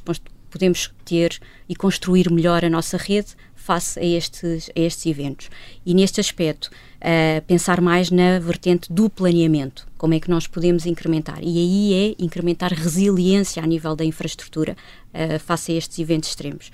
podemos 0.50 0.94
ter 1.04 1.40
e 1.68 1.76
construir 1.76 2.32
melhor 2.32 2.64
a 2.64 2.70
nossa 2.70 2.98
rede 2.98 3.36
face 3.64 3.98
a 3.98 4.04
estes, 4.04 4.70
a 4.76 4.80
estes 4.80 5.06
eventos. 5.06 5.50
E 5.86 5.94
neste 5.94 6.20
aspecto, 6.20 6.70
uh, 7.00 7.42
pensar 7.48 7.80
mais 7.80 8.12
na 8.12 8.38
vertente 8.40 8.92
do 8.92 9.10
planeamento, 9.10 9.88
como 9.98 10.14
é 10.14 10.20
que 10.20 10.30
nós 10.30 10.48
podemos 10.48 10.86
incrementar. 10.86 11.40
E 11.42 11.58
aí 11.58 11.94
é 12.20 12.24
incrementar 12.24 12.74
resiliência 12.74 13.64
a 13.64 13.66
nível 13.66 13.96
da 13.96 14.04
infraestrutura 14.04 14.76
uh, 15.14 15.40
face 15.40 15.72
a 15.72 15.76
estes 15.76 15.98
eventos 15.98 16.30
extremos. 16.30 16.72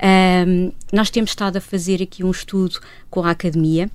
Uh, 0.00 0.74
nós 0.92 1.10
temos 1.10 1.30
estado 1.30 1.58
a 1.58 1.60
fazer 1.60 2.02
aqui 2.02 2.24
um 2.24 2.30
estudo 2.30 2.80
com 3.08 3.22
a 3.22 3.30
academia. 3.30 3.88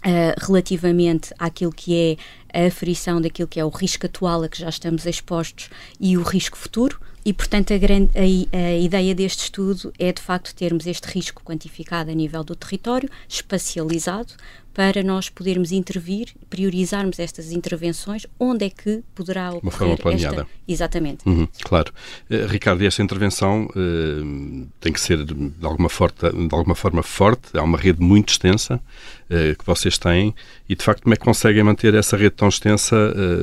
Uh, 0.00 0.32
relativamente 0.40 1.30
àquilo 1.38 1.70
que 1.70 1.94
é 1.94 2.62
a 2.62 2.66
aferição 2.68 3.20
daquilo 3.20 3.46
que 3.46 3.60
é 3.60 3.64
o 3.66 3.68
risco 3.68 4.06
atual 4.06 4.42
a 4.42 4.48
que 4.48 4.58
já 4.58 4.70
estamos 4.70 5.04
expostos 5.04 5.68
e 6.00 6.16
o 6.16 6.22
risco 6.22 6.56
futuro, 6.56 6.98
e, 7.24 7.32
portanto, 7.32 7.72
a, 7.72 7.78
grande, 7.78 8.10
a, 8.16 8.56
a, 8.56 8.76
ideia 8.76 9.14
deste 9.14 9.44
estudo 9.44 9.92
é, 9.98 10.12
de 10.12 10.22
facto, 10.22 10.54
termos 10.54 10.86
este 10.86 11.06
risco 11.06 11.42
quantificado 11.44 12.10
a 12.10 12.14
nível 12.14 12.42
do 12.42 12.56
território, 12.56 13.10
espacializado, 13.28 14.34
para 14.80 15.02
nós 15.02 15.28
podermos 15.28 15.72
intervir, 15.72 16.28
priorizarmos 16.48 17.18
estas 17.18 17.52
intervenções, 17.52 18.26
onde 18.38 18.64
é 18.64 18.70
que 18.70 19.02
poderá 19.14 19.50
ocorrer 19.50 19.62
Uma 19.62 19.70
forma 19.70 19.96
planeada. 19.98 20.36
Esta... 20.36 20.46
Exatamente. 20.66 21.28
Uhum, 21.28 21.46
claro. 21.60 21.92
Uh, 22.30 22.46
Ricardo, 22.46 22.82
esta 22.82 23.02
intervenção 23.02 23.66
uh, 23.66 24.66
tem 24.80 24.90
que 24.90 24.98
ser 24.98 25.22
de 25.22 25.52
alguma, 25.60 25.90
forte, 25.90 26.20
de 26.20 26.54
alguma 26.54 26.74
forma 26.74 27.02
forte, 27.02 27.58
há 27.58 27.62
uma 27.62 27.76
rede 27.76 28.00
muito 28.00 28.30
extensa 28.30 28.76
uh, 28.76 29.58
que 29.58 29.66
vocês 29.66 29.98
têm 29.98 30.34
e, 30.66 30.74
de 30.74 30.82
facto, 30.82 31.02
como 31.02 31.12
é 31.12 31.16
que 31.18 31.24
conseguem 31.26 31.62
manter 31.62 31.92
essa 31.92 32.16
rede 32.16 32.36
tão 32.36 32.48
extensa, 32.48 32.96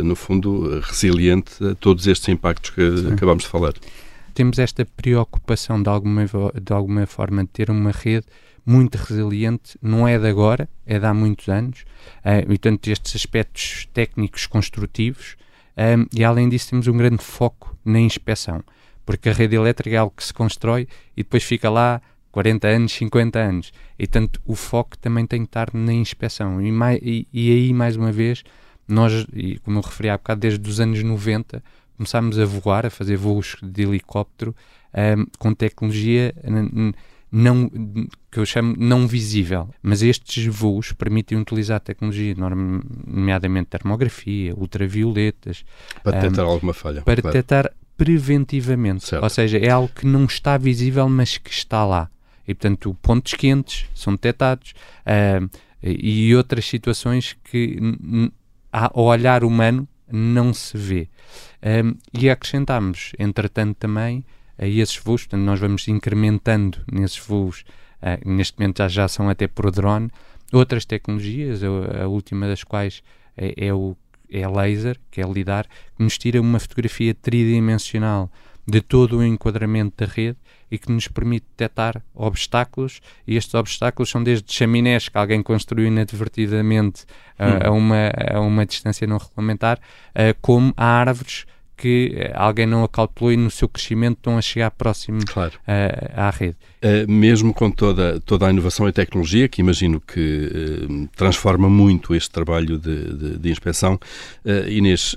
no 0.04 0.16
fundo, 0.16 0.80
resiliente 0.80 1.64
a 1.64 1.76
todos 1.76 2.08
estes 2.08 2.30
impactos 2.30 2.72
que 2.72 2.98
Sim. 2.98 3.14
acabamos 3.14 3.44
de 3.44 3.50
falar? 3.50 3.74
Temos 4.38 4.60
esta 4.60 4.86
preocupação, 4.86 5.82
de 5.82 5.90
alguma, 5.90 6.24
de 6.24 6.72
alguma 6.72 7.08
forma, 7.08 7.42
de 7.42 7.50
ter 7.50 7.72
uma 7.72 7.90
rede 7.90 8.28
muito 8.64 8.94
resiliente, 8.94 9.80
não 9.82 10.08
é 10.08 10.20
de 10.20 10.28
agora, 10.28 10.70
é 10.86 11.00
de 11.00 11.06
há 11.08 11.12
muitos 11.12 11.50
anos, 11.50 11.86
uh, 12.24 12.44
e 12.44 12.46
portanto 12.46 12.88
estes 12.88 13.16
aspectos 13.16 13.90
técnicos 13.96 14.46
construtivos, 14.46 15.38
um, 15.76 15.82
eh, 15.82 16.06
e 16.14 16.24
além 16.24 16.50
disso 16.50 16.70
temos 16.70 16.88
um 16.88 16.96
grande 16.96 17.24
foco 17.24 17.76
na 17.84 18.00
inspeção, 18.00 18.64
porque 19.04 19.30
a 19.30 19.34
rede 19.34 19.56
elétrica 19.56 19.96
é 19.96 19.98
algo 19.98 20.14
que 20.16 20.24
se 20.24 20.36
constrói 20.36 20.88
e 21.14 21.24
depois 21.24 21.44
fica 21.44 21.68
lá 21.68 22.00
40 22.32 22.68
anos, 22.68 22.92
50 22.92 23.40
anos, 23.40 23.74
e 23.98 24.06
tanto 24.06 24.40
o 24.46 24.54
foco 24.54 24.96
também 25.00 25.26
tem 25.26 25.40
que 25.40 25.48
estar 25.48 25.74
na 25.74 25.94
inspeção, 25.94 26.62
e, 26.62 26.72
mais, 26.72 27.00
e, 27.02 27.28
e 27.34 27.52
aí 27.52 27.74
mais 27.74 27.96
uma 27.96 28.12
vez, 28.12 28.44
nós, 28.88 29.26
e 29.34 29.58
como 29.58 29.80
eu 29.80 29.82
referi 29.82 30.10
há 30.10 30.18
bocado, 30.18 30.42
desde 30.42 30.70
os 30.70 30.80
anos 30.80 31.02
90, 31.02 31.64
começámos 31.98 32.40
a 32.40 32.46
voar, 32.46 32.86
a 32.86 32.90
fazer 32.90 33.18
voos 33.18 33.58
de 33.62 33.84
helicóptero 33.84 34.56
um, 34.94 35.26
com 35.38 35.54
tecnologia 35.54 36.34
não, 37.32 37.70
que 38.32 38.40
eu 38.40 38.46
chamo 38.46 38.76
não 38.78 39.08
visível. 39.08 39.70
Mas 39.82 40.02
estes 40.02 40.46
voos 40.46 40.92
permitem 40.94 41.38
utilizar 41.38 41.80
tecnologia, 41.80 42.34
nomeadamente 42.36 43.70
termografia, 43.70 44.56
ultravioletas. 44.56 45.66
Para 46.04 46.20
detectar 46.20 46.46
um, 46.46 46.50
alguma 46.50 46.74
falha. 46.74 47.02
Para 47.02 47.22
claro. 47.22 47.34
detectar 47.34 47.74
preventivamente. 47.98 49.06
Certo. 49.06 49.24
Ou 49.24 49.30
seja, 49.30 49.58
é 49.58 49.70
algo 49.70 49.90
que 49.94 50.06
não 50.06 50.26
está 50.26 50.58
visível, 50.58 51.10
mas 51.10 51.38
que 51.38 51.52
está 51.52 51.86
lá. 51.86 52.10
E, 52.48 52.54
portanto, 52.54 52.96
pontos 53.02 53.34
quentes 53.34 53.86
são 53.94 54.14
detectados 54.14 54.74
uh, 55.02 55.50
e 55.84 56.34
outras 56.34 56.66
situações 56.66 57.36
que 57.44 57.78
ao 58.72 59.04
olhar 59.04 59.44
humano 59.44 59.88
não 60.12 60.54
se 60.54 60.78
vê. 60.78 61.10
Um, 61.62 61.96
e 62.14 62.30
acrescentamos, 62.30 63.12
entretanto, 63.18 63.78
também 63.78 64.24
a 64.58 64.68
esses 64.68 64.98
voos, 64.98 65.24
portanto, 65.24 65.42
nós 65.42 65.60
vamos 65.60 65.88
incrementando 65.88 66.80
nesses 66.92 67.20
voos, 67.20 67.64
uh, 68.02 68.30
neste 68.30 68.58
momento 68.60 68.78
já, 68.80 68.88
já 68.88 69.08
são 69.08 69.30
até 69.30 69.48
por 69.48 69.70
drone, 69.72 70.10
outras 70.52 70.86
tecnologias, 70.86 71.62
a, 71.64 72.04
a 72.04 72.08
última 72.08 72.48
das 72.48 72.64
quais 72.64 73.04
é, 73.36 73.68
é, 73.68 73.74
o 73.74 73.96
é 74.30 74.48
laser, 74.48 75.00
que 75.12 75.22
é 75.22 75.26
lidar, 75.26 75.68
que 75.96 76.04
nos 76.04 76.18
tira 76.18 76.42
uma 76.42 76.60
fotografia 76.60 77.14
tridimensional 77.14 78.32
de 78.66 78.82
todo 78.82 79.18
o 79.18 79.24
enquadramento 79.24 80.06
da 80.06 80.12
rede 80.12 80.38
e 80.70 80.78
que 80.78 80.92
nos 80.92 81.08
permite 81.08 81.46
detectar 81.58 82.04
obstáculos, 82.14 83.00
e 83.26 83.36
estes 83.36 83.54
obstáculos 83.54 84.10
são 84.10 84.24
desde 84.24 84.52
chaminés 84.52 85.10
que 85.10 85.18
alguém 85.18 85.42
construiu 85.42 85.88
inadvertidamente 85.88 87.04
uh, 87.40 87.44
hum. 87.44 87.60
a, 87.64 87.72
uma, 87.72 88.12
a 88.36 88.40
uma 88.40 88.66
distância 88.66 89.08
não 89.08 89.18
regulamentar, 89.18 89.80
uh, 89.80 90.38
como 90.42 90.74
a 90.76 90.86
árvores 90.86 91.46
que 91.78 92.14
eh, 92.16 92.32
alguém 92.36 92.66
não 92.66 92.84
a 92.84 92.90
calculou 92.90 93.32
e 93.32 93.38
no 93.38 93.52
seu 93.52 93.70
crescimento 93.70 94.18
estão 94.18 94.38
a 94.38 94.42
chegar 94.42 94.72
próximo 94.72 95.20
claro. 95.26 95.54
uh, 95.60 96.20
à 96.20 96.30
rede. 96.32 96.58
Uh, 96.84 97.10
mesmo 97.10 97.54
com 97.54 97.70
toda, 97.70 98.20
toda 98.22 98.48
a 98.48 98.50
inovação 98.50 98.90
e 98.90 98.92
tecnologia, 98.92 99.48
que 99.48 99.62
imagino 99.62 100.02
que 100.02 100.88
uh, 100.90 101.08
transforma 101.16 101.70
muito 101.70 102.16
este 102.16 102.32
trabalho 102.32 102.80
de, 102.80 103.14
de, 103.14 103.38
de 103.38 103.50
inspeção, 103.52 104.00
Inês, 104.68 105.16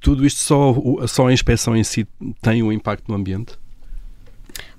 tudo 0.00 0.26
isto 0.26 0.40
só, 0.40 0.74
só 1.06 1.28
a 1.28 1.32
inspeção 1.32 1.74
em 1.76 1.84
si 1.84 2.06
tem 2.42 2.62
um 2.62 2.70
impacto 2.70 3.08
no 3.08 3.14
ambiente? 3.14 3.54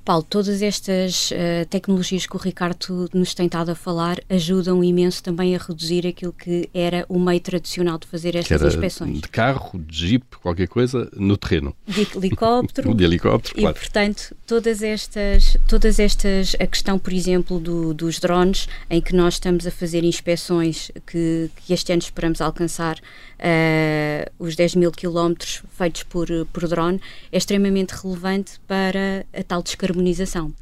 Paulo, 0.03 0.25
todas 0.29 0.61
estas 0.61 1.31
uh, 1.31 1.65
tecnologias 1.69 2.25
que 2.25 2.35
o 2.35 2.39
Ricardo 2.39 3.09
nos 3.13 3.33
tem 3.33 3.45
estado 3.45 3.71
a 3.71 3.75
falar 3.75 4.19
ajudam 4.29 4.83
imenso 4.83 5.23
também 5.23 5.55
a 5.55 5.59
reduzir 5.59 6.05
aquilo 6.05 6.33
que 6.33 6.69
era 6.73 7.05
o 7.07 7.17
meio 7.17 7.39
tradicional 7.39 7.97
de 7.97 8.07
fazer 8.07 8.35
estas 8.35 8.61
inspeções. 8.61 9.21
De 9.21 9.29
carro, 9.29 9.79
de 9.79 9.95
jeep, 9.95 10.25
qualquer 10.41 10.67
coisa, 10.67 11.09
no 11.15 11.37
terreno. 11.37 11.73
De 11.87 12.05
helicóptero. 12.15 12.93
de 12.93 13.03
helicóptero, 13.03 13.55
claro. 13.55 13.77
E, 13.77 13.79
portanto, 13.79 14.35
todas 14.45 14.81
estas, 14.81 15.57
todas 15.67 15.99
estas, 15.99 16.55
a 16.59 16.67
questão, 16.67 16.99
por 16.99 17.13
exemplo, 17.13 17.57
do, 17.57 17.93
dos 17.93 18.19
drones, 18.19 18.67
em 18.89 19.01
que 19.01 19.15
nós 19.15 19.35
estamos 19.35 19.65
a 19.65 19.71
fazer 19.71 20.03
inspeções 20.03 20.91
que, 21.07 21.49
que 21.65 21.73
este 21.73 21.93
ano 21.93 22.01
esperamos 22.01 22.41
alcançar 22.41 22.97
uh, 22.97 24.31
os 24.39 24.55
10 24.55 24.75
mil 24.75 24.91
quilómetros 24.91 25.63
feitos 25.71 26.03
por, 26.03 26.27
por 26.51 26.67
drone, 26.67 26.99
é 27.31 27.37
extremamente 27.37 27.91
relevante 27.91 28.59
para 28.67 29.25
a 29.33 29.43
tal 29.43 29.61
descarbonização. 29.61 29.92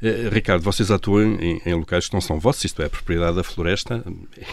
Uh, 0.02 0.28
Ricardo, 0.30 0.62
vocês 0.62 0.90
atuam 0.90 1.36
em, 1.40 1.60
em, 1.64 1.74
locais 1.74 2.08
que 2.08 2.14
não 2.14 2.20
são 2.20 2.38
vossos, 2.38 2.64
isto 2.64 2.82
é, 2.82 2.86
a 2.86 2.90
propriedade 2.90 3.36
da 3.36 3.44
floresta, 3.44 4.04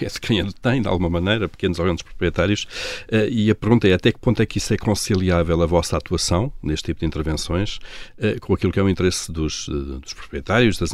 é 0.02 0.06
de 0.06 0.20
quem 0.20 0.42
a 0.42 0.44
de 0.44 0.88
alguma 0.88 1.10
maneira, 1.10 1.48
pequenos 1.48 1.80
ou 1.80 1.86
grandes 1.86 2.04
proprietários, 2.04 2.64
uh, 3.12 3.28
e 3.30 3.50
a 3.50 3.56
pergunta 3.56 3.88
é 3.88 3.94
até 3.94 4.12
que 4.12 4.20
ponto 4.20 4.42
é 4.42 4.46
que 4.46 4.58
isso 4.58 4.74
é 4.74 4.78
conciliável 4.78 5.62
a 5.62 5.66
vossa 5.66 5.98
atuação 5.98 6.52
neste 6.62 6.86
tipo 6.86 7.02
de 7.02 7.06
intervenções 7.06 7.80
com 8.42 8.54
aquilo 8.54 8.72
que 8.72 8.80
é 8.80 8.84
o 8.84 8.90
interesse 8.90 9.32
dos, 9.32 9.68
dos 9.68 10.14
proprietários, 10.14 10.78
das, 10.78 10.92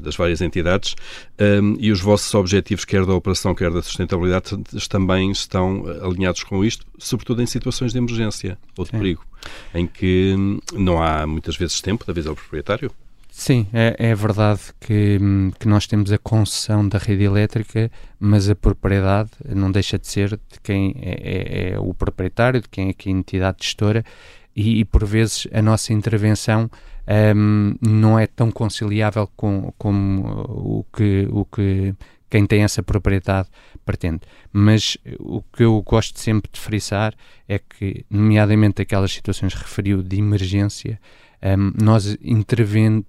das 0.00 0.16
várias 0.16 0.40
entidades, 0.40 0.94
um, 1.40 1.76
e 1.78 1.90
os 1.90 2.00
vossos 2.00 2.32
objetivos, 2.34 2.84
quer 2.84 3.04
da 3.04 3.14
operação, 3.14 3.54
quer 3.54 3.70
da 3.70 3.82
sustentabilidade, 3.82 4.56
também 4.88 5.30
estão 5.30 5.84
alinhados 6.02 6.42
com 6.42 6.64
isto, 6.64 6.86
sobretudo 6.98 7.42
em 7.42 7.46
situações 7.46 7.92
de 7.92 7.98
emergência 7.98 8.58
ou 8.76 8.84
de 8.84 8.90
Sim. 8.90 8.98
perigo, 8.98 9.24
em 9.74 9.86
que 9.86 10.34
não 10.72 11.02
há 11.02 11.26
muitas 11.26 11.56
vezes 11.56 11.80
tempo 11.80 12.06
da 12.06 12.12
vez 12.12 12.26
ao 12.26 12.34
proprietário. 12.34 12.90
Sim, 13.30 13.66
é, 13.70 13.94
é 13.98 14.14
verdade 14.14 14.60
que, 14.80 15.18
que, 15.60 15.68
nós 15.68 15.86
temos 15.86 16.10
a 16.10 16.16
concessão 16.16 16.88
da 16.88 16.96
rede 16.96 17.24
elétrica, 17.24 17.90
mas 18.18 18.48
a 18.48 18.54
propriedade 18.54 19.30
não 19.46 19.70
deixa 19.70 19.98
de 19.98 20.08
ser 20.08 20.30
de 20.30 20.58
quem 20.62 20.94
é, 21.02 21.10
é, 21.10 21.70
é 21.72 21.78
o 21.78 21.92
proprietário, 21.92 22.62
de 22.62 22.68
quem 22.68 22.88
é 22.88 22.92
que 22.94 23.10
é 23.10 23.12
a 23.12 23.16
entidade 23.16 23.58
gestora, 23.60 24.02
e, 24.56 24.80
e 24.80 24.84
por 24.86 25.04
vezes 25.04 25.46
a 25.52 25.60
nossa 25.60 25.92
intervenção 25.92 26.70
um, 27.36 27.76
não 27.80 28.18
é 28.18 28.26
tão 28.26 28.50
conciliável 28.50 29.30
com, 29.36 29.72
com 29.76 30.22
o 30.48 30.86
que, 30.90 31.28
o 31.30 31.44
que 31.44 31.94
quem 32.28 32.46
tem 32.46 32.62
essa 32.62 32.82
propriedade 32.82 33.48
pretende. 33.84 34.20
Mas 34.52 34.96
o 35.18 35.42
que 35.42 35.64
eu 35.64 35.80
gosto 35.82 36.18
sempre 36.18 36.50
de 36.52 36.60
frisar 36.60 37.14
é 37.48 37.58
que, 37.58 38.04
nomeadamente 38.10 38.82
aquelas 38.82 39.12
situações 39.12 39.54
que 39.54 39.60
referiu 39.60 40.02
de 40.02 40.18
emergência, 40.18 41.00
um, 41.42 41.72
nós, 41.82 42.16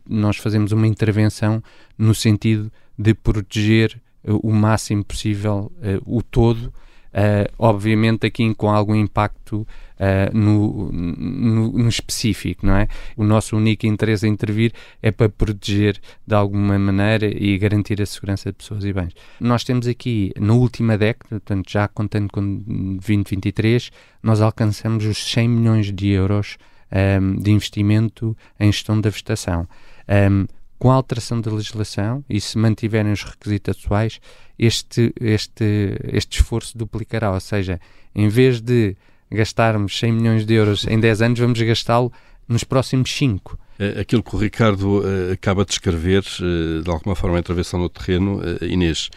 nós 0.08 0.38
fazemos 0.38 0.72
uma 0.72 0.88
intervenção 0.88 1.64
no 1.98 2.14
sentido 2.14 2.72
de 2.98 3.14
proteger 3.14 4.00
o 4.24 4.52
máximo 4.52 5.04
possível 5.04 5.72
uh, 5.78 6.18
o 6.18 6.22
todo 6.22 6.74
Uh, 7.18 7.52
obviamente 7.58 8.28
aqui 8.28 8.54
com 8.54 8.70
algum 8.70 8.94
impacto 8.94 9.66
uh, 9.98 10.38
no, 10.38 10.92
no, 10.92 11.72
no, 11.72 11.90
específico, 11.90 12.64
não 12.64 12.76
é? 12.76 12.88
O 13.16 13.24
nosso 13.24 13.58
único 13.58 13.88
interesse 13.88 14.28
em 14.28 14.32
intervir 14.32 14.72
é 15.02 15.10
para 15.10 15.28
proteger 15.28 16.00
de 16.28 16.36
alguma 16.36 16.78
maneira 16.78 17.26
e 17.26 17.58
garantir 17.58 18.00
a 18.04 18.06
segurança 18.06 18.52
de 18.52 18.58
pessoas 18.58 18.86
e 18.86 18.94
bens. 18.94 19.14
Nós 19.40 19.64
temos 19.64 19.88
aqui, 19.88 20.32
na 20.40 20.54
última 20.54 20.96
década, 20.96 21.40
portanto 21.40 21.72
já 21.72 21.88
contando 21.88 22.32
com 22.32 22.62
2023, 22.98 23.90
nós 24.22 24.40
alcançamos 24.40 25.04
os 25.04 25.18
100 25.18 25.50
milhões 25.50 25.92
de 25.92 26.10
euros 26.10 26.58
um, 26.92 27.40
ah, 27.40 27.42
de 27.42 27.52
investimento 27.52 28.38
em 28.60 28.72
gestão 28.72 29.02
da 29.02 29.10
vegetação. 29.10 29.68
Um, 30.08 30.46
com 30.80 30.92
a 30.92 30.96
alteração 30.96 31.42
da 31.42 31.52
legislação 31.52 32.24
e 32.30 32.40
se 32.40 32.58
mantiverem 32.58 33.12
os 33.12 33.24
requisitos 33.24 33.78
atuais, 33.78 34.20
este, 34.58 35.14
este, 35.20 35.98
este 36.12 36.40
esforço 36.40 36.78
duplicará. 36.78 37.32
Ou 37.32 37.40
seja, 37.40 37.80
em 38.14 38.28
vez 38.28 38.62
de 38.62 38.96
gastarmos 39.32 39.98
100 39.98 40.12
milhões 40.12 40.46
de 40.46 40.54
euros 40.54 40.86
em 40.88 41.00
10 41.00 41.22
anos, 41.22 41.40
vamos 41.40 41.62
gastá-lo 41.62 42.12
nos 42.48 42.64
próximos 42.64 43.12
5. 43.16 43.58
Eh, 43.80 44.02
aquilo 44.02 44.24
que 44.24 44.36
o 44.36 44.40
Ricardo 44.40 45.00
uh, 45.00 45.32
acaba 45.34 45.64
de 45.64 45.72
escrever, 45.72 46.24
uh, 46.42 46.82
de 46.82 46.90
alguma 46.90 47.16
forma, 47.16 47.38
a 47.38 47.40
intervenção 47.40 47.80
no 47.80 47.90
terreno, 47.90 48.42
Inês, 48.62 49.10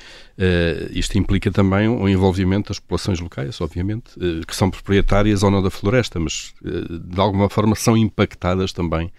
isto 0.93 1.19
implica 1.19 1.51
também 1.51 1.87
o 1.87 2.09
envolvimento 2.09 2.69
das 2.69 2.79
populações 2.79 3.21
locais, 3.21 3.61
obviamente, 3.61 4.13
que 4.47 4.57
são 4.57 4.71
proprietárias 4.71 5.43
ou 5.43 5.51
não 5.51 5.63
da 5.63 5.69
floresta, 5.69 6.19
mas 6.19 6.55
de 6.63 7.21
alguma 7.21 7.51
forma 7.51 7.77
são 7.77 7.95
impactadas 7.95 8.73
também 8.73 9.13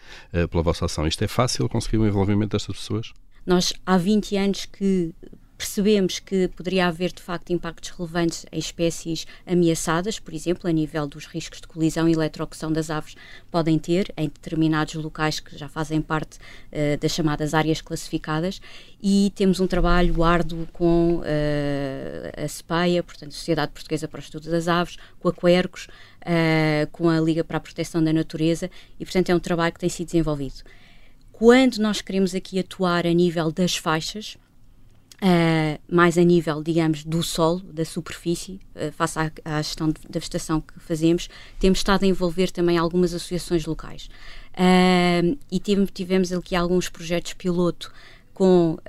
pela 0.50 0.64
vossa 0.64 0.86
ação. 0.86 1.06
Isto 1.06 1.24
é 1.24 1.28
fácil 1.28 1.70
conseguir 1.70 2.00
o 2.00 2.08
envolvimento 2.08 2.58
destas 2.58 2.76
pessoas? 2.76 3.14
Nós 3.46 3.72
há 3.86 3.98
20 3.98 4.36
anos 4.36 4.66
que 4.66 5.14
percebemos 5.62 6.18
que 6.18 6.48
poderia 6.48 6.88
haver 6.88 7.12
de 7.12 7.22
facto 7.22 7.54
impactos 7.54 7.92
relevantes 7.92 8.48
em 8.52 8.58
espécies 8.58 9.28
ameaçadas, 9.46 10.18
por 10.18 10.34
exemplo, 10.34 10.68
a 10.68 10.74
nível 10.74 11.06
dos 11.06 11.28
riscos 11.28 11.62
de 11.62 11.68
colisão 11.68 12.10
e 12.10 12.14
eletrocução 12.14 12.74
das 12.74 12.90
aves 12.90 13.16
podem 13.52 13.78
ter 13.78 14.12
em 14.18 14.24
determinados 14.28 14.96
locais 14.96 15.40
que 15.40 15.56
já 15.56 15.70
fazem 15.70 16.02
parte 16.02 16.38
uh, 16.38 16.98
das 17.00 17.12
chamadas 17.12 17.54
áreas 17.54 17.80
classificadas 17.80 18.60
e 19.00 19.32
temos 19.36 19.60
um 19.60 19.68
trabalho 19.68 20.24
árduo 20.24 20.68
com 20.74 21.18
uh, 21.18 21.24
a 22.44 22.48
SPAIA, 22.48 23.04
portanto, 23.04 23.36
Sociedade 23.36 23.72
Portuguesa 23.72 24.08
para 24.08 24.18
o 24.18 24.24
Estudo 24.24 24.50
das 24.50 24.68
Aves, 24.68 24.98
com 25.20 25.30
a 25.30 25.34
Quercos, 25.34 25.86
uh, 26.24 26.90
com 26.92 27.08
a 27.08 27.20
Liga 27.20 27.44
para 27.44 27.58
a 27.58 27.60
Proteção 27.60 28.04
da 28.04 28.12
Natureza 28.12 28.68
e, 29.00 29.06
portanto, 29.06 29.30
é 29.30 29.36
um 29.36 29.40
trabalho 29.40 29.74
que 29.74 29.80
tem 29.80 29.90
sido 29.90 30.08
desenvolvido. 30.08 30.64
Quando 31.32 31.78
nós 31.78 32.02
queremos 32.02 32.34
aqui 32.34 32.58
atuar 32.58 33.06
a 33.06 33.14
nível 33.14 33.52
das 33.52 33.78
faixas, 33.78 34.38
Uh, 35.24 35.80
mais 35.88 36.18
a 36.18 36.24
nível, 36.24 36.64
digamos, 36.64 37.04
do 37.04 37.22
solo, 37.22 37.60
da 37.60 37.86
superfície, 37.86 38.60
uh, 38.76 38.92
face 38.92 39.20
à, 39.20 39.32
à, 39.46 39.62
gestão 39.62 39.90
da 39.90 40.20
vegetação 40.20 40.60
que 40.60 40.80
fazemos, 40.80 41.30
temos 41.60 41.78
estado 41.78 42.06
a 42.06 42.08
envolver 42.08 42.50
também 42.50 42.76
algumas 42.76 43.14
associações 43.14 43.64
locais. 43.68 44.10
Uh, 44.54 45.38
e 45.52 45.60
tivemos, 45.60 45.92
tivemos 45.94 46.34
aqui 46.34 46.56
alguns 46.56 46.90
projetos 46.90 47.34
piloto 47.34 47.94
com 48.34 48.80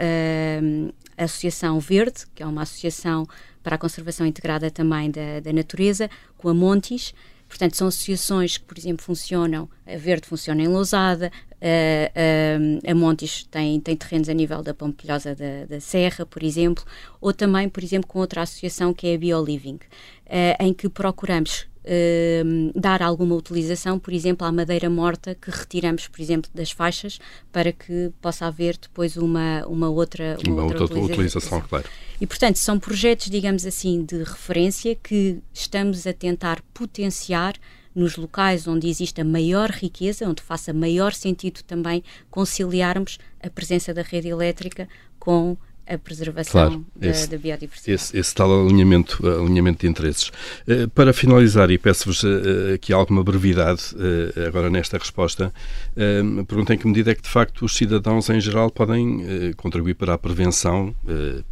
a 1.19 1.25
Associação 1.25 1.79
Verde, 1.79 2.25
que 2.35 2.43
é 2.43 2.47
uma 2.47 2.63
associação 2.63 3.27
para 3.63 3.75
a 3.75 3.79
conservação 3.79 4.27
integrada 4.27 4.71
também 4.71 5.11
da, 5.11 5.41
da 5.41 5.53
natureza, 5.53 6.09
com 6.39 6.49
a 6.49 6.55
Montes, 6.55 7.13
Portanto, 7.53 7.77
são 7.77 7.89
associações 7.89 8.57
que, 8.57 8.65
por 8.65 8.79
exemplo, 8.79 9.05
funcionam, 9.05 9.69
a 9.87 9.95
Verde 9.99 10.27
funciona 10.27 10.63
em 10.63 10.69
Lousada, 10.69 11.31
a, 11.61 12.89
a, 12.89 12.91
a 12.91 12.95
Montes 12.95 13.47
tem, 13.51 13.79
tem 13.79 13.95
terrenos 13.95 14.31
a 14.31 14.33
nível 14.33 14.63
da 14.63 14.73
Pompilhosa 14.73 15.35
da, 15.35 15.67
da, 15.69 15.79
Serra, 15.79 16.25
por 16.25 16.43
exemplo, 16.43 16.83
ou 17.21 17.31
também, 17.31 17.69
por 17.69 17.85
exemplo, 17.85 18.09
com 18.09 18.21
outra 18.21 18.41
associação 18.41 18.95
que 18.95 19.07
é 19.07 19.17
a 19.17 19.19
BioLiving, 19.19 19.75
uh, 19.75 20.65
em 20.65 20.73
que 20.73 20.89
procuramos 20.89 21.67
uh, 21.85 22.81
dar 22.81 23.03
alguma 23.03 23.35
utilização, 23.35 23.99
por 23.99 24.13
exemplo, 24.13 24.47
à 24.47 24.53
madeira 24.53 24.89
morta 24.89 25.35
que 25.35 25.51
retiramos, 25.51 26.09
por 26.09 26.21
exemplo, 26.21 26.51
das 26.55 26.71
faixas, 26.71 27.19
para 27.51 27.73
que 27.73 28.11
possa 28.21 28.47
haver 28.47 28.77
depois 28.77 29.17
uma, 29.17 29.65
uma 29.67 29.89
outra, 29.89 30.37
uma, 30.47 30.55
uma 30.55 30.63
outra, 30.65 30.83
outra 30.83 30.99
utilização. 30.99 31.15
utilização, 31.15 31.61
claro. 31.69 31.89
E, 32.21 32.27
portanto, 32.27 32.57
são 32.57 32.79
projetos, 32.79 33.29
digamos 33.29 33.67
assim, 33.67 34.05
de 34.05 34.23
referência 34.23 34.95
que 34.95 35.39
estamos 35.53 36.07
a 36.07 36.13
tentar 36.13 36.63
potenciar 36.73 37.55
nos 37.95 38.17
locais 38.17 38.67
onde 38.67 38.89
existe 38.89 39.21
a 39.21 39.25
maior 39.25 39.71
riqueza, 39.71 40.29
onde 40.29 40.43
faça 40.43 40.73
maior 40.73 41.13
sentido 41.13 41.63
também 41.63 42.03
conciliarmos 42.31 43.19
a 43.43 43.51
presença 43.51 43.93
da 43.93 44.03
rede 44.03 44.29
elétrica 44.29 44.89
com 45.19 45.57
a 45.87 45.99
preservação 45.99 46.69
claro, 46.69 46.87
da, 46.95 47.09
esse, 47.09 47.29
da, 47.29 47.37
biodiversidade. 47.37 47.95
Esse, 47.95 48.17
esse, 48.17 48.35
tal 48.35 48.67
alinhamento, 48.67 49.27
alinhamento 49.27 49.81
de 49.81 49.89
interesses. 49.89 50.29
Uh, 50.67 50.89
para 50.95 51.13
finalizar, 51.13 51.71
e 51.71 51.79
peço-vos 51.79 52.23
uh, 52.23 52.75
aqui 52.75 52.93
alguma 52.93 53.23
brevidade 53.23 53.83
uh, 53.95 54.47
agora 54.47 54.71
nesta 54.71 54.99
resposta, 54.99 55.53
uh, 55.97 56.45
pergunto 56.45 56.73
em 56.73 56.79
que 56.79 56.87
medida 56.87 57.13
é 57.13 57.15
que 57.15 57.23
de 57.23 57.29
facto 57.29 57.65
os 57.65 57.77
cidadãos 57.77 58.29
em 58.31 58.41
geral 58.41 58.71
podem 58.71 59.53
contribuir 59.57 59.95
para 59.95 60.15
a 60.15 60.19
prevenção, 60.19 60.95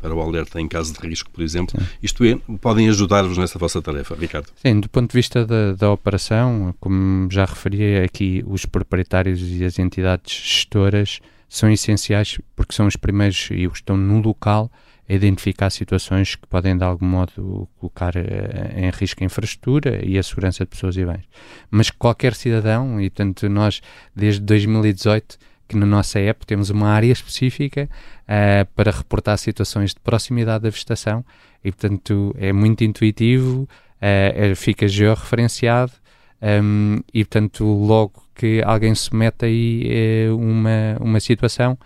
para 0.00 0.14
o 0.14 0.20
alerta 0.20 0.60
em 0.60 0.68
caso 0.68 0.92
de 0.92 1.06
risco, 1.06 1.30
por 1.30 1.42
exemplo, 1.42 1.78
Sim. 1.78 1.86
isto 2.02 2.24
é, 2.24 2.38
podem 2.60 2.88
ajudar-vos 2.88 3.38
nessa 3.38 3.58
vossa 3.58 3.80
tarefa, 3.80 4.14
Ricardo? 4.14 4.48
Sim, 4.56 4.80
do 4.80 4.88
ponto 4.88 5.10
de 5.10 5.16
vista 5.16 5.44
da, 5.44 5.72
da 5.72 5.90
operação, 5.90 6.74
como 6.80 7.30
já 7.30 7.44
referi 7.44 7.96
aqui, 7.98 8.42
os 8.46 8.66
proprietários 8.66 9.40
e 9.42 9.64
as 9.64 9.78
entidades 9.78 10.32
gestoras 10.32 11.20
são 11.50 11.68
essenciais 11.70 12.38
porque 12.54 12.72
são 12.72 12.86
os 12.86 12.94
primeiros 12.96 13.48
e 13.50 13.66
os 13.66 13.72
que 13.72 13.78
estão 13.80 13.96
no 13.96 14.20
local 14.20 14.70
a 15.08 15.12
identificar 15.12 15.68
situações 15.68 16.36
que 16.36 16.46
podem 16.46 16.78
de 16.78 16.84
algum 16.84 17.04
modo 17.04 17.68
colocar 17.80 18.14
uh, 18.14 18.78
em 18.78 18.88
risco 18.90 19.24
a 19.24 19.26
infraestrutura 19.26 20.00
e 20.06 20.16
a 20.16 20.22
segurança 20.22 20.64
de 20.64 20.70
pessoas 20.70 20.96
e 20.96 21.04
bens. 21.04 21.24
Mas 21.68 21.90
qualquer 21.90 22.34
cidadão, 22.34 23.00
e 23.00 23.10
tanto 23.10 23.48
nós 23.48 23.82
desde 24.14 24.40
2018 24.42 25.36
que 25.66 25.76
na 25.76 25.86
nossa 25.86 26.20
app 26.20 26.46
temos 26.46 26.70
uma 26.70 26.88
área 26.88 27.12
específica 27.12 27.88
uh, 28.22 28.64
para 28.76 28.92
reportar 28.92 29.36
situações 29.36 29.90
de 29.90 29.98
proximidade 30.00 30.62
da 30.62 30.70
vegetação 30.70 31.24
e 31.64 31.72
portanto 31.72 32.32
é 32.38 32.52
muito 32.52 32.84
intuitivo, 32.84 33.68
uh, 34.00 34.54
fica 34.54 34.86
georreferenciado 34.86 35.92
um, 36.40 37.00
e 37.12 37.24
portanto 37.24 37.64
logo 37.64 38.22
que 38.40 38.62
alguém 38.64 38.94
se 38.94 39.14
mete 39.14 39.44
aí 39.44 39.82
é, 39.86 40.32
uma, 40.32 40.96
uma 40.98 41.20
situação. 41.20 41.76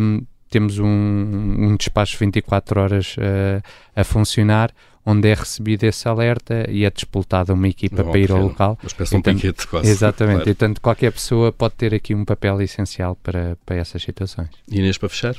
Um, 0.00 0.22
temos 0.50 0.80
um, 0.80 0.86
um 0.86 1.76
despacho 1.76 2.18
24 2.18 2.80
horas 2.80 3.16
uh, 3.16 3.62
a 3.94 4.02
funcionar, 4.02 4.72
onde 5.06 5.28
é 5.28 5.34
recebido 5.34 5.84
esse 5.84 6.08
alerta 6.08 6.68
e 6.68 6.84
é 6.84 6.90
disputada 6.90 7.54
uma 7.54 7.68
equipa 7.68 8.02
Não, 8.02 8.10
para 8.10 8.18
ir 8.18 8.32
ao 8.32 8.42
local. 8.42 8.76
Uma 8.82 8.86
espécie 8.88 9.10
de 9.12 9.16
um 9.16 9.22
piquete 9.22 9.68
quase. 9.68 9.88
Exatamente, 9.88 10.36
claro. 10.36 10.50
e 10.50 10.54
portanto 10.54 10.80
qualquer 10.80 11.12
pessoa 11.12 11.52
pode 11.52 11.74
ter 11.74 11.94
aqui 11.94 12.12
um 12.12 12.24
papel 12.24 12.60
essencial 12.60 13.16
para, 13.22 13.56
para 13.64 13.76
essas 13.76 14.02
situações. 14.02 14.48
Inês, 14.68 14.98
para 14.98 15.08
fechar? 15.08 15.36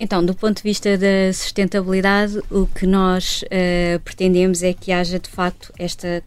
Então, 0.00 0.24
do 0.24 0.34
ponto 0.34 0.56
de 0.56 0.62
vista 0.64 0.98
da 0.98 1.32
sustentabilidade, 1.32 2.40
o 2.50 2.66
que 2.66 2.86
nós 2.86 3.42
uh, 3.44 4.00
pretendemos 4.00 4.64
é 4.64 4.72
que 4.72 4.90
haja 4.90 5.20
de 5.20 5.28
facto 5.28 5.72
esta 5.78 6.24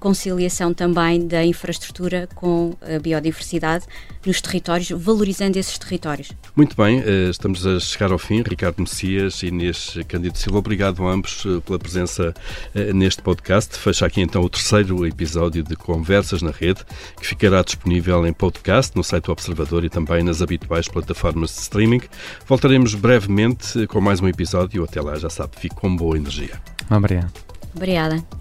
conciliação 0.00 0.72
também 0.72 1.26
da 1.26 1.44
infraestrutura 1.44 2.26
com 2.34 2.74
a 2.80 2.98
biodiversidade 2.98 3.84
nos 4.24 4.40
territórios, 4.40 4.90
valorizando 4.90 5.58
esses 5.58 5.78
territórios. 5.78 6.32
Muito 6.56 6.76
bem, 6.76 7.00
eh, 7.00 7.30
estamos 7.30 7.66
a 7.66 7.78
chegar 7.78 8.10
ao 8.10 8.18
fim. 8.18 8.42
Ricardo 8.42 8.80
Messias 8.80 9.42
e 9.42 9.46
Inês 9.46 9.96
Cândido 10.08 10.36
Silva, 10.36 10.58
obrigado 10.58 11.06
a 11.06 11.12
ambos 11.12 11.44
eh, 11.46 11.60
pela 11.60 11.78
presença 11.78 12.34
eh, 12.74 12.92
neste 12.92 13.22
podcast. 13.22 13.78
Fecha 13.78 14.06
aqui 14.06 14.20
então 14.20 14.42
o 14.42 14.48
terceiro 14.48 15.06
episódio 15.06 15.62
de 15.62 15.76
Conversas 15.76 16.42
na 16.42 16.50
Rede, 16.50 16.80
que 17.18 17.26
ficará 17.26 17.62
disponível 17.62 18.26
em 18.26 18.32
podcast, 18.32 18.96
no 18.96 19.04
site 19.04 19.24
do 19.24 19.32
Observador 19.32 19.84
e 19.84 19.90
também 19.90 20.22
nas 20.22 20.42
habituais 20.42 20.88
plataformas 20.88 21.54
de 21.54 21.60
streaming. 21.60 22.02
Voltaremos 22.46 22.94
brevemente 22.94 23.86
com 23.86 24.00
mais 24.00 24.20
um 24.20 24.28
episódio. 24.28 24.82
Até 24.84 25.00
lá, 25.00 25.16
já 25.16 25.28
sabe, 25.28 25.52
fique 25.58 25.74
com 25.74 25.94
boa 25.94 26.16
energia. 26.16 26.60
Obrigado. 26.90 27.32
Obrigada. 27.74 28.39